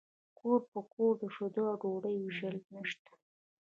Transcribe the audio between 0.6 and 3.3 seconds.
په کور د شیدو او ډوډۍ ویشل نشته